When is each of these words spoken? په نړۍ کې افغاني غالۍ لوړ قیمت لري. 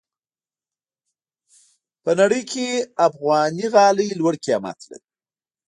په 2.03 2.11
نړۍ 2.19 2.41
کې 2.51 2.67
افغاني 3.07 3.65
غالۍ 3.73 4.09
لوړ 4.19 4.33
قیمت 4.45 4.77
لري. 4.89 5.07